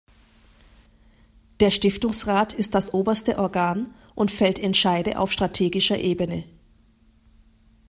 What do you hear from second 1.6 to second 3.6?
Stiftungsrat ist das oberste